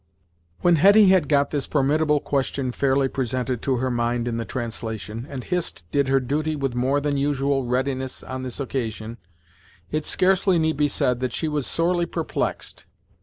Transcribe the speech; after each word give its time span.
When 0.61 0.77
Hetty 0.77 1.09
had 1.09 1.29
got 1.29 1.51
this 1.51 1.67
formidable 1.67 2.19
question 2.21 2.71
fairly 2.71 3.07
presented 3.07 3.61
to 3.61 3.75
her 3.75 3.91
mind 3.91 4.27
in 4.27 4.37
the 4.37 4.45
translation, 4.45 5.27
and 5.29 5.43
Hist 5.43 5.83
did 5.91 6.07
her 6.07 6.19
duty 6.19 6.55
with 6.55 6.73
more 6.73 6.99
than 6.99 7.17
usual 7.17 7.65
readiness 7.65 8.23
on 8.23 8.41
this 8.41 8.59
occasion, 8.59 9.19
it 9.91 10.03
scarcely 10.03 10.57
need 10.57 10.75
be 10.77 10.87
said 10.87 11.19
that 11.19 11.33
she 11.33 11.47
was 11.47 11.67
sorely 11.67 12.07
perplexed. 12.07 12.85